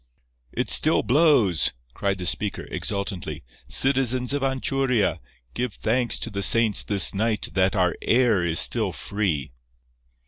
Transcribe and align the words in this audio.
"It 0.51 0.67
still 0.71 1.03
blows," 1.03 1.73
cried 1.93 2.17
the 2.17 2.25
speaker, 2.25 2.63
exultantly. 2.71 3.43
"Citizens 3.67 4.33
of 4.33 4.41
Anchuria, 4.41 5.19
give 5.53 5.75
thanks 5.75 6.17
to 6.21 6.31
the 6.31 6.41
saints 6.41 6.81
this 6.81 7.13
night 7.13 7.49
that 7.53 7.75
our 7.75 7.95
air 8.01 8.43
is 8.43 8.59
still 8.59 8.93
free." 8.93 9.51